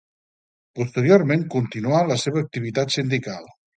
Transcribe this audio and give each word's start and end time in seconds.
Posteriorment 0.79 1.45
continuà 1.57 1.99
la 2.13 2.17
seva 2.23 2.43
activitat 2.45 2.97
sindical. 2.97 3.51